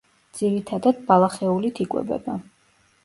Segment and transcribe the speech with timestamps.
[0.37, 2.39] ძირითადად ბალახეულით იკვებება.